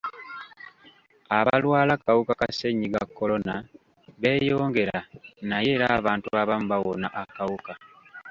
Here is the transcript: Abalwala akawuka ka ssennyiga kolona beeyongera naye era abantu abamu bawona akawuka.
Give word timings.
Abalwala 1.37 1.91
akawuka 1.97 2.33
ka 2.39 2.47
ssennyiga 2.51 3.01
kolona 3.17 3.53
beeyongera 4.21 4.97
naye 5.49 5.69
era 5.75 5.87
abantu 5.99 6.27
abamu 6.41 6.65
bawona 6.71 7.07
akawuka. 7.21 7.71